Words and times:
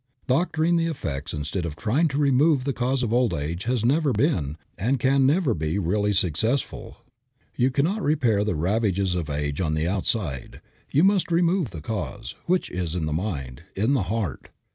Doctoring 0.25 0.77
the 0.77 0.87
effects 0.87 1.31
instead 1.31 1.63
of 1.63 1.75
trying 1.75 2.07
to 2.07 2.17
remove 2.17 2.63
the 2.63 2.73
cause 2.73 3.03
of 3.03 3.13
old 3.13 3.35
age 3.35 3.67
never 3.85 4.09
has 4.09 4.15
been, 4.17 4.57
and 4.75 4.97
never 5.27 5.51
can 5.53 5.59
be, 5.59 5.77
really 5.77 6.11
successful. 6.11 6.97
You 7.55 7.69
cannot 7.69 8.01
repair 8.01 8.43
the 8.43 8.55
ravages 8.55 9.13
of 9.13 9.29
age 9.29 9.61
on 9.61 9.75
the 9.75 9.87
outside. 9.87 10.59
You 10.91 11.03
must 11.03 11.31
remove 11.31 11.69
the 11.69 11.81
cause, 11.81 12.33
which 12.47 12.71
is 12.71 12.95
in 12.95 13.05
the 13.05 13.13
mind, 13.13 13.61
in 13.75 13.93
the 13.93 14.01
heart. 14.09 14.49